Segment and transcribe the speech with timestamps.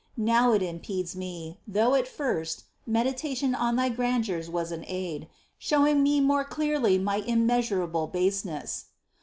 [0.17, 5.27] Now it impedes me, though, at first, meditation on Thy grandeurs was an aid,
[5.59, 8.85] showing me more clearly my own immeasurable baseness.